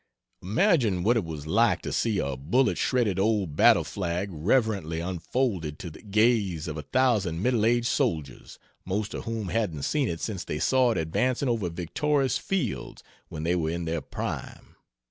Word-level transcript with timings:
"Imagine 0.41 1.03
what 1.03 1.15
it 1.15 1.23
was 1.23 1.45
like 1.45 1.83
to 1.83 1.93
see 1.93 2.17
a 2.17 2.35
bullet 2.35 2.79
shredded 2.79 3.19
old 3.19 3.55
battle 3.55 3.83
flag 3.83 4.29
reverently 4.31 4.99
unfolded 4.99 5.77
to 5.77 5.91
the 5.91 6.01
gaze 6.01 6.67
of 6.67 6.75
a 6.75 6.81
thousand 6.81 7.43
middle 7.43 7.67
aged 7.67 7.85
soldiers, 7.85 8.57
most 8.83 9.13
of 9.13 9.25
whom 9.25 9.49
hadn't 9.49 9.83
seen 9.83 10.07
it 10.07 10.19
since 10.19 10.43
they 10.43 10.57
saw 10.57 10.89
it 10.89 10.97
advancing 10.97 11.49
over 11.49 11.69
victorious 11.69 12.39
fields, 12.39 13.03
when 13.29 13.43
they 13.43 13.55
were 13.55 13.69
in 13.69 13.85
their 13.85 14.01
prime. 14.01 14.75